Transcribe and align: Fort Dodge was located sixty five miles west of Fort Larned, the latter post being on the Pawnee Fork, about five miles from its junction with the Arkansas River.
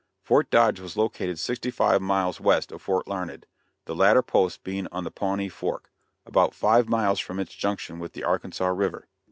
Fort 0.23 0.49
Dodge 0.49 0.79
was 0.79 0.97
located 0.97 1.37
sixty 1.37 1.69
five 1.69 2.01
miles 2.01 2.41
west 2.41 2.71
of 2.71 2.81
Fort 2.81 3.07
Larned, 3.07 3.45
the 3.85 3.93
latter 3.93 4.23
post 4.23 4.63
being 4.63 4.87
on 4.91 5.03
the 5.03 5.11
Pawnee 5.11 5.47
Fork, 5.47 5.91
about 6.25 6.55
five 6.55 6.89
miles 6.89 7.19
from 7.19 7.39
its 7.39 7.53
junction 7.53 7.99
with 7.99 8.13
the 8.13 8.23
Arkansas 8.23 8.65
River. 8.69 9.07